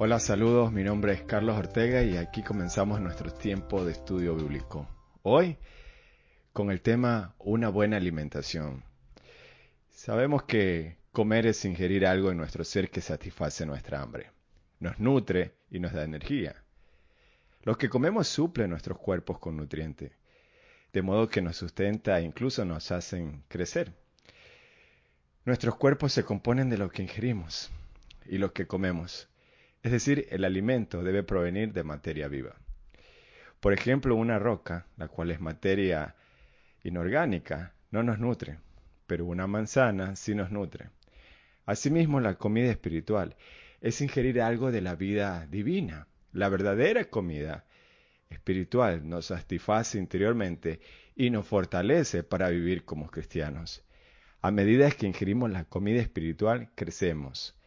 Hola, 0.00 0.20
saludos, 0.20 0.70
mi 0.70 0.84
nombre 0.84 1.12
es 1.12 1.22
Carlos 1.22 1.56
Ortega 1.58 2.04
y 2.04 2.16
aquí 2.16 2.44
comenzamos 2.44 3.00
nuestro 3.00 3.32
tiempo 3.32 3.84
de 3.84 3.90
estudio 3.90 4.36
bíblico. 4.36 4.88
Hoy 5.24 5.56
con 6.52 6.70
el 6.70 6.82
tema 6.82 7.34
una 7.40 7.68
buena 7.68 7.96
alimentación. 7.96 8.84
Sabemos 9.90 10.44
que 10.44 10.98
comer 11.10 11.48
es 11.48 11.64
ingerir 11.64 12.06
algo 12.06 12.30
en 12.30 12.36
nuestro 12.36 12.62
ser 12.62 12.90
que 12.90 13.00
satisface 13.00 13.66
nuestra 13.66 14.00
hambre, 14.00 14.30
nos 14.78 15.00
nutre 15.00 15.56
y 15.68 15.80
nos 15.80 15.92
da 15.92 16.04
energía. 16.04 16.62
Lo 17.64 17.76
que 17.76 17.88
comemos 17.88 18.28
suple 18.28 18.68
nuestros 18.68 18.98
cuerpos 18.98 19.40
con 19.40 19.56
nutrientes, 19.56 20.12
de 20.92 21.02
modo 21.02 21.28
que 21.28 21.42
nos 21.42 21.56
sustenta 21.56 22.20
e 22.20 22.22
incluso 22.22 22.64
nos 22.64 22.92
hacen 22.92 23.42
crecer. 23.48 23.92
Nuestros 25.44 25.74
cuerpos 25.74 26.12
se 26.12 26.22
componen 26.22 26.70
de 26.70 26.78
lo 26.78 26.88
que 26.88 27.02
ingerimos 27.02 27.72
y 28.26 28.38
lo 28.38 28.52
que 28.52 28.68
comemos. 28.68 29.28
Es 29.88 29.92
decir, 29.92 30.26
el 30.28 30.44
alimento 30.44 31.02
debe 31.02 31.22
provenir 31.22 31.72
de 31.72 31.82
materia 31.82 32.28
viva. 32.28 32.54
Por 33.58 33.72
ejemplo, 33.72 34.16
una 34.16 34.38
roca, 34.38 34.86
la 34.98 35.08
cual 35.08 35.30
es 35.30 35.40
materia 35.40 36.14
inorgánica, 36.84 37.72
no 37.90 38.02
nos 38.02 38.18
nutre, 38.18 38.58
pero 39.06 39.24
una 39.24 39.46
manzana 39.46 40.14
sí 40.14 40.34
nos 40.34 40.50
nutre. 40.50 40.90
Asimismo, 41.64 42.20
la 42.20 42.34
comida 42.34 42.70
espiritual 42.70 43.34
es 43.80 44.02
ingerir 44.02 44.42
algo 44.42 44.70
de 44.70 44.82
la 44.82 44.94
vida 44.94 45.46
divina. 45.46 46.06
La 46.34 46.50
verdadera 46.50 47.06
comida 47.06 47.64
espiritual 48.28 49.08
nos 49.08 49.24
satisface 49.24 49.96
interiormente 49.96 50.80
y 51.16 51.30
nos 51.30 51.46
fortalece 51.46 52.24
para 52.24 52.50
vivir 52.50 52.84
como 52.84 53.10
cristianos. 53.10 53.82
A 54.42 54.50
medida 54.50 54.90
que 54.90 55.06
ingerimos 55.06 55.50
la 55.50 55.64
comida 55.64 56.02
espiritual, 56.02 56.68
crecemos. 56.74 57.57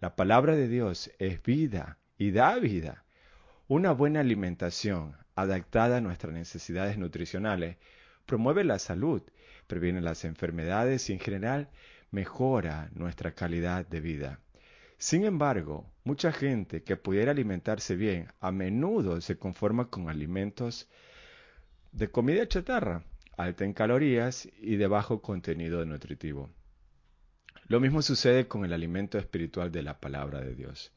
La 0.00 0.16
palabra 0.16 0.56
de 0.56 0.66
Dios 0.66 1.10
es 1.18 1.42
vida 1.42 1.98
y 2.16 2.30
da 2.30 2.58
vida. 2.58 3.04
Una 3.68 3.92
buena 3.92 4.20
alimentación 4.20 5.14
adaptada 5.34 5.98
a 5.98 6.00
nuestras 6.00 6.32
necesidades 6.32 6.96
nutricionales 6.96 7.76
promueve 8.24 8.64
la 8.64 8.78
salud, 8.78 9.20
previene 9.66 10.00
las 10.00 10.24
enfermedades 10.24 11.10
y 11.10 11.12
en 11.12 11.20
general 11.20 11.68
mejora 12.10 12.88
nuestra 12.94 13.34
calidad 13.34 13.86
de 13.86 14.00
vida. 14.00 14.40
Sin 14.96 15.26
embargo, 15.26 15.92
mucha 16.02 16.32
gente 16.32 16.82
que 16.82 16.96
pudiera 16.96 17.32
alimentarse 17.32 17.94
bien 17.94 18.28
a 18.40 18.52
menudo 18.52 19.20
se 19.20 19.36
conforma 19.36 19.90
con 19.90 20.08
alimentos 20.08 20.88
de 21.92 22.10
comida 22.10 22.48
chatarra, 22.48 23.04
alta 23.36 23.66
en 23.66 23.74
calorías 23.74 24.48
y 24.62 24.76
de 24.76 24.86
bajo 24.86 25.20
contenido 25.20 25.84
nutritivo. 25.84 26.48
Lo 27.70 27.78
mismo 27.78 28.02
sucede 28.02 28.48
con 28.48 28.64
el 28.64 28.72
alimento 28.72 29.16
espiritual 29.16 29.70
de 29.70 29.84
la 29.84 30.00
palabra 30.00 30.40
de 30.40 30.56
Dios. 30.56 30.92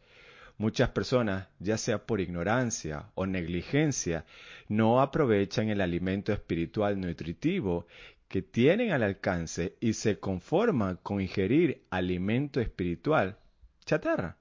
Muchas 0.57 0.89
personas, 0.89 1.47
ya 1.59 1.77
sea 1.77 2.07
por 2.07 2.19
ignorancia 2.19 3.11
o 3.13 3.27
negligencia, 3.27 4.25
no 4.69 4.99
aprovechan 4.99 5.69
el 5.69 5.81
alimento 5.81 6.33
espiritual 6.33 6.99
nutritivo 6.99 7.85
que 8.27 8.41
tienen 8.41 8.91
al 8.91 9.03
alcance 9.03 9.75
y 9.81 9.93
se 9.93 10.19
conforman 10.19 10.97
con 11.03 11.21
ingerir 11.21 11.83
alimento 11.91 12.59
espiritual 12.59 13.37
chatarra, 13.85 14.37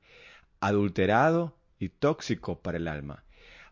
adulterado 0.59 1.55
y 1.79 1.91
tóxico 1.91 2.63
para 2.63 2.79
el 2.79 2.89
alma. 2.89 3.25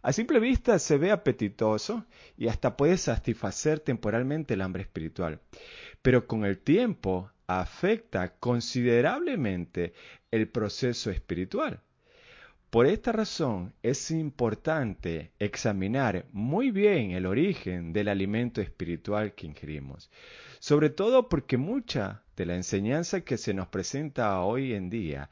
A 0.03 0.13
simple 0.13 0.39
vista 0.39 0.79
se 0.79 0.99
ve 0.99 1.13
apetitoso 1.13 2.05
y 2.37 2.49
hasta 2.49 2.77
puede 2.77 2.99
satisfacer 2.99 3.81
temporalmente 3.81 4.53
el 4.53 4.61
hambre 4.61 4.83
espiritual, 4.83 5.41
pero 6.03 6.27
con 6.27 6.45
el 6.45 6.59
tiempo 6.59 7.31
afecta 7.59 8.35
considerablemente 8.39 9.93
el 10.31 10.49
proceso 10.49 11.11
espiritual. 11.11 11.81
Por 12.71 12.87
esta 12.87 13.11
razón 13.11 13.75
es 13.83 14.13
importante 14.13 15.33
examinar 15.41 16.27
muy 16.31 16.71
bien 16.71 17.11
el 17.11 17.27
origen 17.27 17.93
del 17.93 18.07
alimento 18.07 18.61
espiritual 18.61 19.35
que 19.35 19.49
ingerimos, 19.49 20.11
sobre 20.61 20.91
todo 20.91 21.29
porque 21.29 21.57
mucha 21.57 22.23
de 22.37 22.47
la 22.47 22.55
enseñanza 22.55 23.23
que 23.23 23.37
se 23.37 23.53
nos 23.53 23.67
presenta 23.67 24.41
hoy 24.43 24.75
en 24.75 24.89
día 24.89 25.29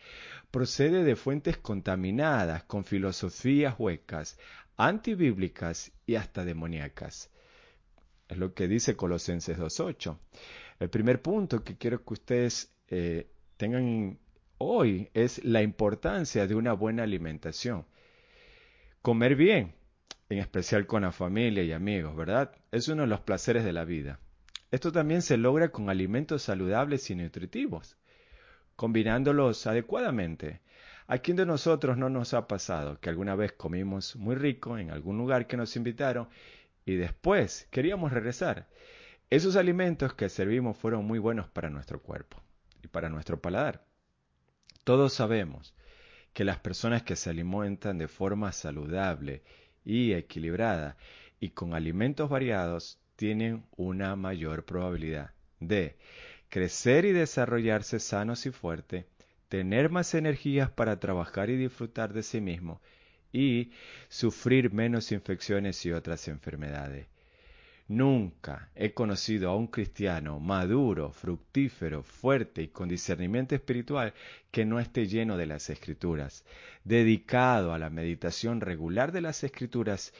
procede 0.51 1.05
de 1.05 1.15
fuentes 1.15 1.57
contaminadas 1.57 2.65
con 2.65 2.85
filosofías 2.85 3.77
huecas, 3.79 4.37
antibíblicas 4.77 5.93
y 6.05 6.17
hasta 6.17 6.45
demoníacas. 6.45 7.31
Es 8.29 8.37
lo 8.37 8.55
que 8.55 8.67
dice 8.67 8.97
Colosenses 8.97 9.57
2.8. 9.57 10.19
El 10.81 10.91
primer 10.91 11.21
punto 11.21 11.65
que 11.65 11.77
quiero 11.77 12.05
que 12.05 12.15
ustedes 12.15 12.73
eh, 12.89 13.29
tengan 13.57 14.19
hoy 14.59 15.11
es 15.13 15.45
la 15.45 15.63
importancia 15.63 16.47
de 16.47 16.55
una 16.55 16.73
buena 16.73 17.03
alimentación. 17.03 17.85
Comer 19.03 19.35
bien, 19.35 19.75
en 20.29 20.39
especial 20.39 20.87
con 20.87 21.03
la 21.03 21.11
familia 21.11 21.65
y 21.65 21.73
amigos, 21.73 22.15
¿verdad? 22.15 22.53
Es 22.71 22.89
uno 22.89 23.03
de 23.03 23.09
los 23.09 23.21
placeres 23.21 23.65
de 23.65 23.73
la 23.73 23.85
vida. 23.85 24.21
Esto 24.71 24.93
también 24.93 25.23
se 25.23 25.37
logra 25.37 25.71
con 25.71 25.91
alimentos 25.91 26.43
saludables 26.43 27.11
y 27.11 27.17
nutritivos, 27.17 27.97
combinándolos 28.77 29.67
adecuadamente. 29.67 30.61
¿A 31.09 31.19
quién 31.19 31.39
de 31.39 31.47
nosotros 31.47 31.97
no 31.97 32.11
nos 32.11 32.35
ha 32.35 32.47
pasado 32.47 33.01
que 33.01 33.09
alguna 33.09 33.35
vez 33.35 33.53
comimos 33.53 34.15
muy 34.15 34.37
rico 34.37 34.77
en 34.79 34.91
algún 34.91 35.17
lugar 35.17 35.47
que 35.47 35.57
nos 35.57 35.75
invitaron 35.75 36.29
y 36.85 36.97
después 36.97 37.67
queríamos 37.71 38.13
regresar? 38.13 38.69
Esos 39.31 39.57
alimentos 39.57 40.15
que 40.15 40.31
servimos 40.31 40.79
fueron 40.79 41.05
muy 41.05 41.19
buenos 41.19 41.49
para 41.49 41.69
nuestro 41.69 42.01
cuerpo 42.01 42.43
y 42.83 42.89
para 42.89 43.11
nuestro 43.11 43.43
paladar. 43.43 43.85
Todos 44.85 45.13
sabemos 45.13 45.75
que 46.33 46.45
las 46.45 46.59
personas 46.61 47.03
que 47.03 47.15
se 47.15 47.29
alimentan 47.29 47.99
de 47.99 48.09
forma 48.09 48.53
saludable 48.53 49.43
y 49.85 50.15
equilibrada 50.15 50.97
y 51.41 51.51
con 51.51 51.75
alimentos 51.75 52.31
variados 52.31 52.99
tienen 53.17 53.67
una 53.77 54.17
mayor 54.17 54.65
probabilidad 54.65 55.33
de 55.61 55.99
crecer 56.49 57.05
y 57.05 57.13
desarrollarse 57.13 58.01
sanos 58.01 58.47
y 58.47 58.51
fuertes, 58.51 59.05
tener 59.51 59.91
más 59.91 60.15
energías 60.15 60.71
para 60.71 61.01
trabajar 61.01 61.51
y 61.51 61.57
disfrutar 61.57 62.15
de 62.15 62.23
sí 62.23 62.41
mismo 62.41 62.81
y 63.31 63.73
sufrir 64.09 64.73
menos 64.73 65.13
infecciones 65.13 65.85
y 65.85 65.93
otras 65.93 66.29
enfermedades. 66.29 67.09
Nunca 67.89 68.69
he 68.75 68.93
conocido 68.93 69.49
a 69.49 69.57
un 69.57 69.67
cristiano 69.67 70.41
maduro, 70.41 71.11
fructífero, 71.11 72.03
fuerte 72.03 72.61
y 72.61 72.69
con 72.69 72.87
discernimiento 72.87 73.55
espiritual 73.55 74.13
que 74.51 74.67
no 74.67 74.79
esté 74.79 75.07
lleno 75.07 75.39
de 75.39 75.47
las 75.47 75.71
escrituras, 75.71 76.45
dedicado 76.85 77.73
a 77.73 77.79
la 77.79 77.89
meditación 77.89 78.61
regular 78.61 79.11
de 79.11 79.23
las 79.23 79.43
escrituras 79.43 80.13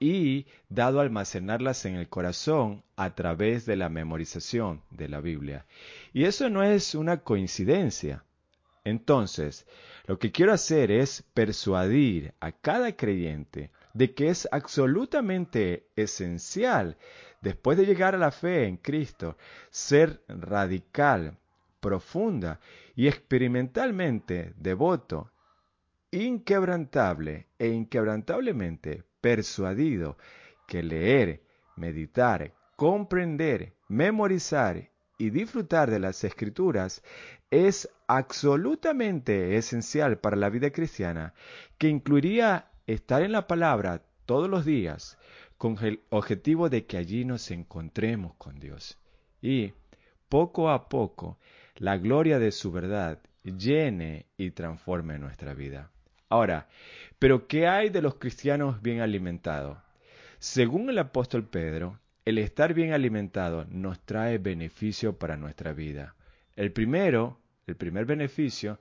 y 0.00 0.46
dado 0.68 0.98
a 0.98 1.02
almacenarlas 1.02 1.84
en 1.84 1.94
el 1.94 2.08
corazón 2.08 2.82
a 2.96 3.14
través 3.14 3.66
de 3.66 3.76
la 3.76 3.88
memorización 3.88 4.82
de 4.90 5.08
la 5.08 5.20
Biblia. 5.20 5.64
Y 6.12 6.24
eso 6.24 6.50
no 6.50 6.64
es 6.64 6.96
una 6.96 7.18
coincidencia. 7.18 8.24
Entonces, 8.82 9.64
lo 10.08 10.18
que 10.18 10.32
quiero 10.32 10.52
hacer 10.52 10.90
es 10.90 11.22
persuadir 11.34 12.34
a 12.40 12.50
cada 12.50 12.96
creyente 12.96 13.70
de 13.94 14.14
que 14.14 14.28
es 14.28 14.48
absolutamente 14.52 15.88
esencial, 15.96 16.96
después 17.40 17.76
de 17.76 17.86
llegar 17.86 18.14
a 18.14 18.18
la 18.18 18.30
fe 18.30 18.66
en 18.66 18.76
Cristo, 18.76 19.36
ser 19.70 20.22
radical, 20.28 21.38
profunda 21.80 22.60
y 22.94 23.08
experimentalmente 23.08 24.54
devoto, 24.56 25.32
inquebrantable 26.10 27.48
e 27.58 27.68
inquebrantablemente 27.68 29.04
persuadido 29.20 30.16
que 30.66 30.82
leer, 30.82 31.42
meditar, 31.76 32.54
comprender, 32.76 33.74
memorizar 33.88 34.90
y 35.18 35.30
disfrutar 35.30 35.90
de 35.90 35.98
las 35.98 36.24
escrituras 36.24 37.02
es 37.50 37.88
absolutamente 38.06 39.56
esencial 39.56 40.18
para 40.18 40.36
la 40.36 40.50
vida 40.50 40.70
cristiana, 40.70 41.34
que 41.78 41.88
incluiría 41.88 42.71
estar 42.86 43.22
en 43.22 43.32
la 43.32 43.46
palabra 43.46 44.02
todos 44.26 44.48
los 44.48 44.64
días 44.64 45.18
con 45.58 45.76
el 45.84 46.00
objetivo 46.10 46.68
de 46.68 46.86
que 46.86 46.96
allí 46.96 47.24
nos 47.24 47.50
encontremos 47.50 48.34
con 48.34 48.58
Dios. 48.58 48.98
Y 49.40 49.72
poco 50.28 50.70
a 50.70 50.88
poco 50.88 51.38
la 51.76 51.98
gloria 51.98 52.38
de 52.38 52.52
su 52.52 52.72
verdad 52.72 53.20
llene 53.44 54.26
y 54.36 54.50
transforme 54.52 55.18
nuestra 55.18 55.54
vida. 55.54 55.90
Ahora, 56.28 56.68
¿pero 57.18 57.46
qué 57.46 57.66
hay 57.66 57.90
de 57.90 58.02
los 58.02 58.14
cristianos 58.14 58.80
bien 58.80 59.00
alimentados? 59.00 59.78
Según 60.38 60.88
el 60.88 60.98
apóstol 60.98 61.44
Pedro, 61.44 62.00
el 62.24 62.38
estar 62.38 62.72
bien 62.72 62.92
alimentado 62.92 63.66
nos 63.68 64.00
trae 64.00 64.38
beneficio 64.38 65.18
para 65.18 65.36
nuestra 65.36 65.72
vida. 65.72 66.14
El 66.56 66.72
primero, 66.72 67.38
el 67.66 67.76
primer 67.76 68.06
beneficio 68.06 68.78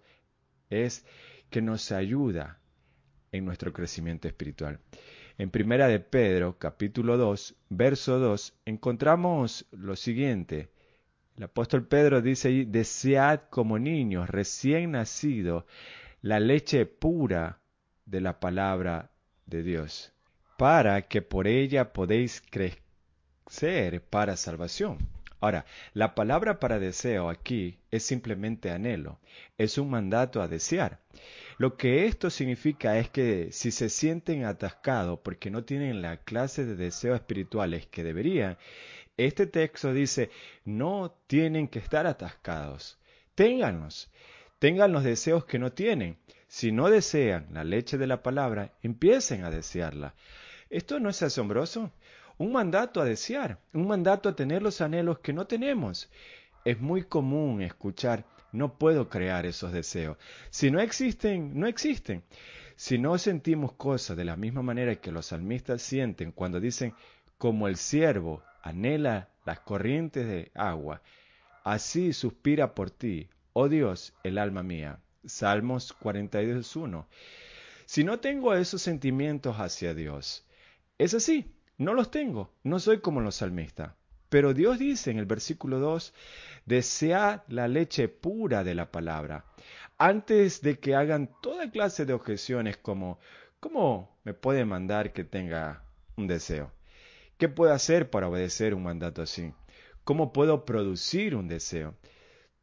es 0.69 1.05
que 1.49 1.61
nos 1.61 1.91
ayuda 1.91 2.60
en 3.31 3.45
nuestro 3.45 3.71
crecimiento 3.71 4.27
espiritual. 4.27 4.79
En 5.37 5.49
Primera 5.49 5.87
de 5.87 5.99
Pedro, 5.99 6.57
capítulo 6.59 7.17
2, 7.17 7.55
verso 7.69 8.19
2, 8.19 8.53
encontramos 8.65 9.65
lo 9.71 9.95
siguiente. 9.95 10.69
El 11.37 11.45
apóstol 11.45 11.87
Pedro 11.87 12.21
dice 12.21 12.49
ahí, 12.49 12.65
desead 12.65 13.41
como 13.49 13.79
niños 13.79 14.29
recién 14.29 14.91
nacidos 14.91 15.63
la 16.21 16.39
leche 16.39 16.85
pura 16.85 17.59
de 18.05 18.21
la 18.21 18.39
palabra 18.39 19.11
de 19.45 19.63
Dios, 19.63 20.11
para 20.57 21.01
que 21.03 21.21
por 21.21 21.47
ella 21.47 21.93
podéis 21.93 22.43
crecer 22.51 24.03
para 24.03 24.35
salvación. 24.35 24.97
Ahora, 25.39 25.65
la 25.93 26.13
palabra 26.13 26.59
para 26.59 26.77
deseo 26.77 27.29
aquí 27.29 27.79
es 27.89 28.03
simplemente 28.03 28.69
anhelo, 28.69 29.19
es 29.57 29.79
un 29.79 29.89
mandato 29.89 30.39
a 30.41 30.47
desear. 30.47 30.99
Lo 31.61 31.77
que 31.77 32.07
esto 32.07 32.31
significa 32.31 32.97
es 32.97 33.11
que 33.11 33.51
si 33.51 33.69
se 33.69 33.89
sienten 33.89 34.45
atascados 34.45 35.19
porque 35.19 35.51
no 35.51 35.63
tienen 35.63 36.01
la 36.01 36.17
clase 36.17 36.65
de 36.65 36.75
deseos 36.75 37.13
espirituales 37.13 37.85
que 37.85 38.03
deberían, 38.03 38.57
este 39.15 39.45
texto 39.45 39.93
dice, 39.93 40.31
no 40.65 41.15
tienen 41.27 41.67
que 41.67 41.77
estar 41.77 42.07
atascados, 42.07 42.97
ténganlos, 43.35 44.09
tengan 44.57 44.91
los 44.91 45.03
deseos 45.03 45.45
que 45.45 45.59
no 45.59 45.71
tienen. 45.71 46.17
Si 46.47 46.71
no 46.71 46.89
desean 46.89 47.45
la 47.51 47.63
leche 47.63 47.99
de 47.99 48.07
la 48.07 48.23
palabra, 48.23 48.73
empiecen 48.81 49.43
a 49.43 49.51
desearla. 49.51 50.15
¿Esto 50.71 50.99
no 50.99 51.09
es 51.11 51.21
asombroso? 51.21 51.91
Un 52.39 52.53
mandato 52.53 53.01
a 53.01 53.05
desear, 53.05 53.59
un 53.71 53.85
mandato 53.85 54.29
a 54.29 54.35
tener 54.35 54.63
los 54.63 54.81
anhelos 54.81 55.19
que 55.19 55.31
no 55.31 55.45
tenemos. 55.45 56.09
Es 56.65 56.79
muy 56.79 57.03
común 57.03 57.61
escuchar, 57.61 58.25
no 58.51 58.77
puedo 58.77 59.09
crear 59.09 59.45
esos 59.45 59.71
deseos. 59.71 60.17
Si 60.49 60.71
no 60.71 60.79
existen, 60.79 61.59
no 61.59 61.67
existen. 61.67 62.23
Si 62.75 62.97
no 62.97 63.17
sentimos 63.17 63.73
cosas 63.73 64.17
de 64.17 64.25
la 64.25 64.35
misma 64.35 64.61
manera 64.61 64.95
que 64.95 65.11
los 65.11 65.27
salmistas 65.27 65.81
sienten 65.81 66.31
cuando 66.31 66.59
dicen, 66.59 66.93
como 67.37 67.67
el 67.67 67.77
siervo 67.77 68.43
anhela 68.63 69.29
las 69.45 69.59
corrientes 69.59 70.27
de 70.27 70.51
agua, 70.55 71.01
así 71.63 72.13
suspira 72.13 72.73
por 72.73 72.91
ti, 72.91 73.29
oh 73.53 73.69
Dios, 73.69 74.13
el 74.23 74.37
alma 74.37 74.63
mía. 74.63 74.99
Salmos 75.25 75.95
42.1. 75.99 77.05
Si 77.85 78.03
no 78.03 78.19
tengo 78.19 78.53
esos 78.55 78.81
sentimientos 78.81 79.57
hacia 79.57 79.93
Dios, 79.93 80.45
es 80.97 81.13
así, 81.13 81.51
no 81.77 81.93
los 81.93 82.09
tengo, 82.09 82.51
no 82.63 82.79
soy 82.79 82.99
como 82.99 83.21
los 83.21 83.35
salmistas. 83.35 83.93
Pero 84.29 84.53
Dios 84.53 84.79
dice 84.79 85.11
en 85.11 85.19
el 85.19 85.25
versículo 85.25 85.79
2, 85.79 86.13
desea 86.65 87.43
la 87.47 87.67
leche 87.67 88.07
pura 88.07 88.63
de 88.63 88.75
la 88.75 88.91
palabra, 88.91 89.45
antes 89.97 90.61
de 90.61 90.79
que 90.79 90.95
hagan 90.95 91.29
toda 91.41 91.71
clase 91.71 92.05
de 92.05 92.13
objeciones 92.13 92.77
como, 92.77 93.19
¿cómo 93.59 94.17
me 94.23 94.33
puede 94.33 94.65
mandar 94.65 95.13
que 95.13 95.23
tenga 95.23 95.83
un 96.15 96.27
deseo? 96.27 96.71
¿Qué 97.37 97.49
puedo 97.49 97.73
hacer 97.73 98.09
para 98.09 98.27
obedecer 98.27 98.73
un 98.73 98.83
mandato 98.83 99.21
así? 99.21 99.53
¿Cómo 100.03 100.33
puedo 100.33 100.65
producir 100.65 101.35
un 101.35 101.47
deseo? 101.47 101.95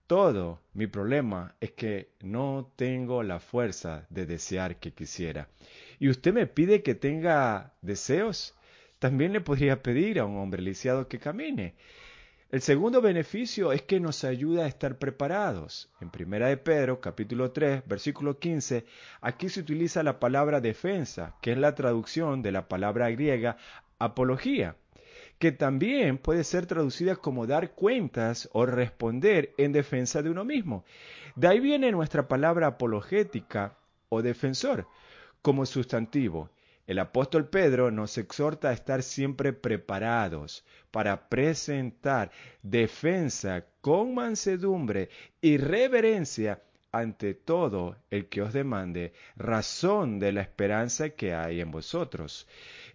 Todo 0.09 0.63
mi 0.73 0.87
problema 0.87 1.55
es 1.61 1.73
que 1.73 2.15
no 2.21 2.73
tengo 2.77 3.23
la 3.23 3.41
fuerza 3.41 4.07
de 4.09 4.25
desear 4.25 4.81
que 4.81 4.93
quisiera. 4.93 5.49
¿Y 5.99 6.09
usted 6.09 6.33
me 6.33 6.47
pide 6.47 6.83
que 6.83 6.95
tenga 6.95 7.75
deseos? 7.83 8.55
También 8.99 9.33
le 9.33 9.41
podría 9.41 9.83
pedir 9.83 10.19
a 10.19 10.25
un 10.25 10.39
hombre 10.39 10.63
lisiado 10.63 11.09
que 11.09 11.19
camine. 11.19 11.75
El 12.51 12.63
segundo 12.63 13.03
beneficio 13.03 13.73
es 13.73 13.83
que 13.83 14.01
nos 14.01 14.25
ayuda 14.25 14.65
a 14.65 14.69
estar 14.69 14.97
preparados. 14.99 15.91
En 16.01 16.09
Primera 16.09 16.49
de 16.49 16.57
Pedro, 16.57 16.99
capítulo 16.99 17.53
3, 17.53 17.83
versículo 17.87 18.39
15, 18.39 18.87
aquí 19.21 19.51
se 19.51 19.61
utiliza 19.61 20.03
la 20.03 20.19
palabra 20.19 20.63
defensa, 20.63 21.37
que 21.43 21.53
es 21.53 21.59
la 21.59 21.75
traducción 21.75 22.41
de 22.41 22.53
la 22.53 22.67
palabra 22.67 23.11
griega 23.11 23.59
apología 23.99 24.77
que 25.39 25.53
también 25.53 26.19
puede 26.19 26.43
ser 26.43 26.67
traducida 26.67 27.15
como 27.15 27.47
dar 27.47 27.73
cuentas 27.73 28.49
o 28.53 28.67
responder 28.67 29.55
en 29.57 29.73
defensa 29.73 30.21
de 30.21 30.31
uno 30.31 30.45
mismo. 30.45 30.85
De 31.37 31.47
ahí 31.47 31.61
viene 31.61 31.93
nuestra 31.93 32.27
palabra 32.27 32.67
apologética 32.67 33.77
o 34.09 34.21
defensor 34.21 34.89
como 35.41 35.65
sustantivo. 35.65 36.51
El 36.89 36.99
apóstol 37.01 37.51
Pedro 37.51 37.91
nos 37.91 38.17
exhorta 38.17 38.71
a 38.71 38.73
estar 38.73 39.03
siempre 39.03 39.53
preparados 39.53 40.65
para 40.91 41.29
presentar 41.29 42.31
defensa 42.63 43.67
con 43.83 44.15
mansedumbre 44.15 45.11
y 45.43 45.59
reverencia 45.59 46.63
ante 46.91 47.35
todo 47.35 47.99
el 48.09 48.31
que 48.31 48.41
os 48.41 48.55
demande 48.55 49.13
razón 49.37 50.19
de 50.19 50.33
la 50.33 50.41
esperanza 50.41 51.11
que 51.11 51.35
hay 51.35 51.61
en 51.61 51.71
vosotros. 51.71 52.49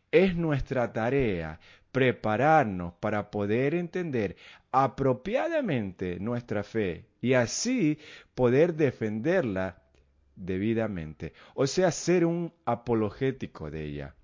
Es 0.10 0.36
nuestra 0.36 0.92
tarea 0.92 1.60
prepararnos 1.92 2.94
para 2.94 3.30
poder 3.30 3.76
entender 3.76 4.36
apropiadamente 4.72 6.20
nuestra 6.20 6.64
fe 6.64 7.06
y 7.22 7.36
así 7.36 8.00
poder 8.34 8.74
defenderla 8.74 9.83
debidamente, 10.36 11.34
o 11.56 11.68
sea, 11.68 11.92
ser 11.92 12.26
un 12.26 12.54
apologético 12.66 13.72
de 13.72 13.86
ella. 13.86 14.16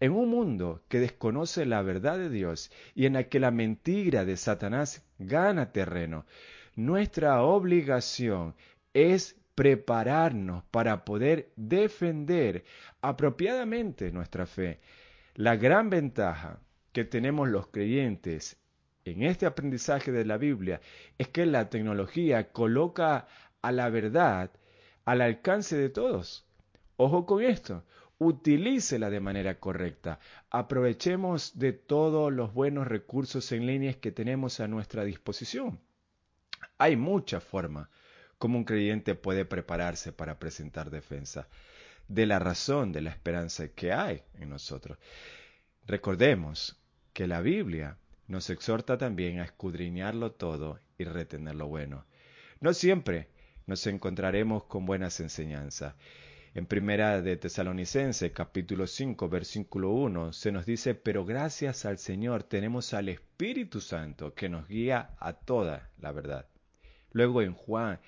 En 0.00 0.12
un 0.12 0.28
mundo 0.28 0.82
que 0.88 0.98
desconoce 0.98 1.64
la 1.64 1.82
verdad 1.82 2.18
de 2.18 2.28
Dios 2.28 2.72
y 2.94 3.06
en 3.06 3.12
la 3.12 3.24
que 3.24 3.38
la 3.38 3.52
mentira 3.52 4.24
de 4.24 4.36
Satanás 4.36 5.04
gana 5.18 5.72
terreno, 5.72 6.26
nuestra 6.74 7.42
obligación 7.42 8.54
es 8.94 9.36
prepararnos 9.54 10.64
para 10.70 11.04
poder 11.04 11.52
defender 11.56 12.64
apropiadamente 13.00 14.10
nuestra 14.10 14.46
fe. 14.46 14.80
La 15.34 15.56
gran 15.56 15.90
ventaja 15.90 16.58
que 16.92 17.04
tenemos 17.04 17.48
los 17.48 17.68
creyentes 17.68 18.58
en 19.04 19.22
este 19.22 19.46
aprendizaje 19.46 20.12
de 20.12 20.24
la 20.24 20.36
Biblia 20.36 20.80
es 21.18 21.28
que 21.28 21.46
la 21.46 21.70
tecnología 21.70 22.52
coloca 22.52 23.26
a 23.60 23.72
la 23.72 23.88
verdad 23.88 24.50
al 25.04 25.20
alcance 25.20 25.76
de 25.76 25.88
todos. 25.88 26.46
Ojo 26.96 27.26
con 27.26 27.42
esto, 27.42 27.84
utilícela 28.18 29.10
de 29.10 29.20
manera 29.20 29.58
correcta. 29.58 30.20
Aprovechemos 30.50 31.58
de 31.58 31.72
todos 31.72 32.32
los 32.32 32.54
buenos 32.54 32.86
recursos 32.86 33.50
en 33.52 33.66
línea 33.66 33.94
que 33.94 34.12
tenemos 34.12 34.60
a 34.60 34.68
nuestra 34.68 35.04
disposición. 35.04 35.80
Hay 36.78 36.96
muchas 36.96 37.42
formas 37.42 37.88
como 38.38 38.58
un 38.58 38.64
creyente 38.64 39.14
puede 39.14 39.44
prepararse 39.44 40.12
para 40.12 40.38
presentar 40.38 40.90
defensa 40.90 41.48
de 42.08 42.26
la 42.26 42.38
razón 42.38 42.92
de 42.92 43.00
la 43.00 43.10
esperanza 43.10 43.68
que 43.68 43.92
hay 43.92 44.22
en 44.38 44.50
nosotros. 44.50 44.98
Recordemos 45.86 46.76
que 47.12 47.26
la 47.26 47.40
Biblia 47.40 47.98
nos 48.26 48.50
exhorta 48.50 48.98
también 48.98 49.38
a 49.38 49.44
escudriñarlo 49.44 50.32
todo 50.32 50.80
y 50.98 51.04
retener 51.04 51.54
lo 51.54 51.68
bueno. 51.68 52.04
No 52.60 52.74
siempre 52.74 53.28
nos 53.66 53.86
encontraremos 53.86 54.64
con 54.64 54.86
buenas 54.86 55.20
enseñanzas. 55.20 55.94
En 56.54 56.66
primera 56.66 57.22
de 57.22 57.36
Tesalonicense, 57.38 58.30
capítulo 58.32 58.86
5, 58.86 59.28
versículo 59.28 59.90
1, 59.92 60.34
se 60.34 60.52
nos 60.52 60.66
dice, 60.66 60.94
pero 60.94 61.24
gracias 61.24 61.86
al 61.86 61.96
Señor 61.98 62.42
tenemos 62.42 62.92
al 62.92 63.08
Espíritu 63.08 63.80
Santo 63.80 64.34
que 64.34 64.50
nos 64.50 64.68
guía 64.68 65.14
a 65.18 65.32
toda 65.32 65.90
la 65.98 66.12
verdad. 66.12 66.46
Luego 67.12 67.40
en 67.40 67.54
Juan 67.54 68.00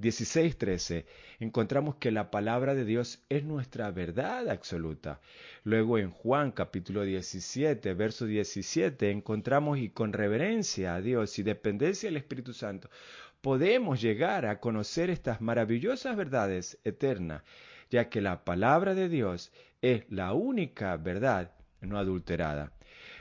16.13 0.00 1.04
encontramos 1.38 1.94
que 1.94 2.10
la 2.10 2.32
palabra 2.32 2.74
de 2.74 2.84
Dios 2.84 3.22
es 3.28 3.44
nuestra 3.44 3.90
verdad 3.92 4.48
absoluta. 4.48 5.20
Luego 5.62 5.96
en 5.98 6.10
Juan 6.10 6.50
capítulo 6.50 7.04
17, 7.04 7.94
verso 7.94 8.26
17 8.26 9.12
encontramos 9.12 9.78
y 9.78 9.90
con 9.90 10.12
reverencia 10.12 10.96
a 10.96 11.00
Dios 11.00 11.38
y 11.38 11.44
dependencia 11.44 12.08
del 12.08 12.16
Espíritu 12.16 12.52
Santo 12.52 12.90
podemos 13.42 14.00
llegar 14.00 14.46
a 14.46 14.60
conocer 14.60 15.10
estas 15.10 15.40
maravillosas 15.40 16.16
verdades 16.16 16.78
eternas, 16.84 17.42
ya 17.90 18.08
que 18.08 18.22
la 18.22 18.44
palabra 18.44 18.94
de 18.94 19.08
Dios 19.08 19.52
es 19.82 20.04
la 20.08 20.32
única 20.32 20.96
verdad 20.96 21.52
no 21.80 21.98
adulterada. 21.98 22.72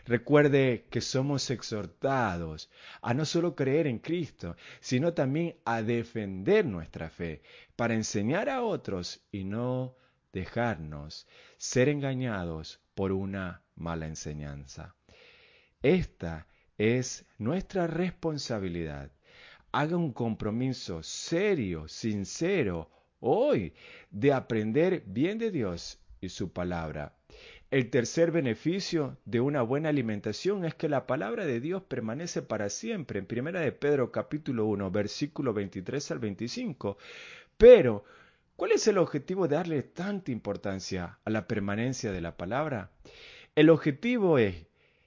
Recuerde 0.05 0.85
que 0.89 1.01
somos 1.01 1.49
exhortados 1.49 2.69
a 3.01 3.13
no 3.13 3.25
solo 3.25 3.55
creer 3.55 3.87
en 3.87 3.99
Cristo, 3.99 4.55
sino 4.79 5.13
también 5.13 5.55
a 5.65 5.81
defender 5.81 6.65
nuestra 6.65 7.09
fe, 7.09 7.41
para 7.75 7.95
enseñar 7.95 8.49
a 8.49 8.61
otros 8.61 9.21
y 9.31 9.43
no 9.43 9.95
dejarnos 10.33 11.27
ser 11.57 11.89
engañados 11.89 12.79
por 12.95 13.11
una 13.11 13.63
mala 13.75 14.05
enseñanza. 14.05 14.95
Esta 15.81 16.47
es 16.77 17.25
nuestra 17.37 17.87
responsabilidad. 17.87 19.11
Haga 19.71 19.97
un 19.97 20.11
compromiso 20.11 21.01
serio, 21.03 21.87
sincero, 21.87 22.89
hoy, 23.19 23.73
de 24.09 24.33
aprender 24.33 25.03
bien 25.05 25.37
de 25.37 25.51
Dios 25.51 25.99
y 26.19 26.29
su 26.29 26.51
palabra 26.51 27.15
el 27.71 27.89
tercer 27.89 28.31
beneficio 28.31 29.17
de 29.23 29.39
una 29.39 29.61
buena 29.61 29.87
alimentación 29.87 30.65
es 30.65 30.75
que 30.75 30.89
la 30.89 31.07
palabra 31.07 31.45
de 31.45 31.61
Dios 31.61 31.81
permanece 31.81 32.41
para 32.41 32.69
siempre. 32.69 33.17
En 33.17 33.25
primera 33.25 33.61
de 33.61 33.71
Pedro 33.71 34.11
capítulo 34.11 34.65
1, 34.65 34.91
versículo 34.91 35.53
23 35.53 36.11
al 36.11 36.19
25. 36.19 36.97
Pero, 37.57 38.03
¿cuál 38.57 38.73
es 38.73 38.85
el 38.87 38.97
objetivo 38.97 39.47
de 39.47 39.55
darle 39.55 39.83
tanta 39.83 40.31
importancia 40.31 41.19
a 41.23 41.29
la 41.29 41.47
permanencia 41.47 42.11
de 42.11 42.19
la 42.19 42.35
palabra? 42.35 42.91
El 43.55 43.69
objetivo 43.69 44.37
es 44.37 44.65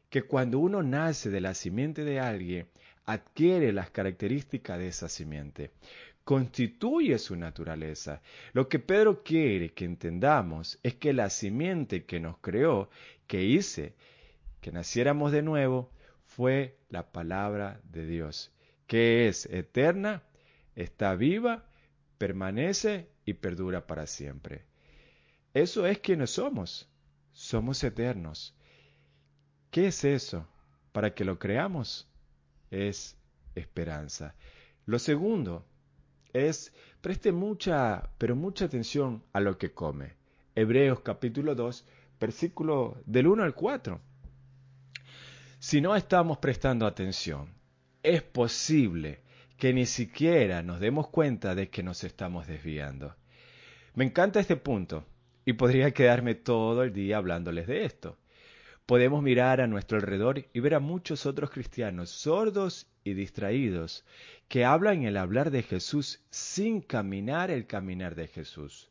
que 0.09 0.23
cuando 0.23 0.59
uno 0.59 0.83
nace 0.83 1.29
de 1.29 1.43
la 1.43 1.53
simiente 1.53 2.03
de 2.03 2.19
alguien, 2.19 2.67
adquiere 3.07 3.73
las 3.73 3.91
características 3.91 4.79
de 4.79 4.89
esa 4.89 5.09
simiente. 5.09 5.71
constituye 6.25 7.19
su 7.19 7.37
naturaleza. 7.37 8.23
Lo 8.55 8.67
que 8.67 8.79
Pedro 8.79 9.23
quiere 9.23 9.75
que 9.75 9.85
entendamos 9.85 10.79
es 10.83 10.95
que 10.95 11.13
la 11.13 11.29
simiente 11.29 12.07
que 12.07 12.19
nos 12.19 12.39
creó, 12.39 12.89
que 13.27 13.45
hice 13.45 13.95
que 14.65 14.73
naciéramos 14.73 15.31
de 15.31 15.43
nuevo, 15.43 15.91
fue 16.25 16.79
la 16.89 17.13
palabra 17.13 17.83
de 17.85 18.07
Dios, 18.07 18.51
que 18.87 19.29
es 19.29 19.45
eterna, 19.45 20.23
está 20.75 21.15
viva, 21.15 21.67
permanece 22.17 23.11
y 23.27 23.35
perdura 23.35 23.87
para 23.87 24.07
siempre. 24.07 24.65
Eso 25.53 25.87
es 25.87 25.99
quienes 25.99 26.31
somos. 26.31 26.89
Somos 27.33 27.85
eternos. 27.85 28.57
¿Qué 29.71 29.89
es 29.89 30.03
eso? 30.03 30.49
Para 30.93 31.15
que 31.15 31.27
lo 31.27 31.39
creamos, 31.39 32.09
es 32.71 33.17
esperanza. 33.55 34.35
Lo 34.87 34.99
segundo 34.99 35.65
es, 36.33 36.73
preste 37.01 37.33
mucha, 37.33 38.11
pero 38.19 38.37
mucha 38.37 38.67
atención 38.67 39.23
a 39.33 39.41
lo 39.41 39.57
que 39.57 39.73
come. 39.73 40.15
Hebreos 40.55 41.01
capítulo 41.01 41.55
2, 41.55 41.87
versículo 42.21 42.97
del 43.07 43.27
1 43.29 43.45
al 43.45 43.55
4. 43.55 44.01
Si 45.59 45.81
no 45.81 45.97
estamos 45.97 46.39
prestando 46.39 46.87
atención, 46.87 47.55
es 48.03 48.23
posible 48.23 49.21
que 49.57 49.73
ni 49.73 49.87
siquiera 49.87 50.63
nos 50.63 50.81
demos 50.81 51.09
cuenta 51.09 51.55
de 51.55 51.71
que 51.71 51.83
nos 51.83 52.05
estamos 52.05 52.47
desviando. 52.47 53.15
Me 53.95 54.05
encanta 54.05 54.41
este 54.41 54.57
punto 54.57 55.07
y 55.45 55.55
podría 55.55 55.93
quedarme 55.93 56.35
todo 56.35 56.83
el 56.83 56.93
día 56.93 57.17
hablándoles 57.17 57.67
de 57.67 57.85
esto. 57.85 58.19
Podemos 58.87 59.23
mirar 59.23 59.63
a 59.63 59.67
nuestro 59.67 59.97
alrededor 59.97 60.47
y 60.53 60.61
ver 60.61 60.75
a 60.75 60.81
muchos 60.81 61.25
otros 61.25 61.51
cristianos 61.51 62.11
sordos 62.11 62.87
y 63.03 63.15
distraídos 63.15 64.05
que 64.47 64.67
hablan 64.67 65.05
el 65.05 65.17
hablar 65.17 65.51
de 65.51 65.63
Jesús 65.63 66.21
sin 66.29 66.83
caminar 66.83 67.51
el 67.51 67.67
caminar 67.67 68.15
de 68.15 68.29
Jesús, 68.29 68.91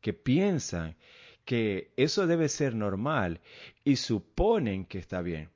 que 0.00 0.12
piensan 0.12 0.96
que 1.44 1.92
eso 1.96 2.26
debe 2.26 2.48
ser 2.48 2.74
normal 2.74 3.40
y 3.84 3.96
suponen 3.96 4.84
que 4.84 4.98
está 4.98 5.22
bien. 5.22 5.50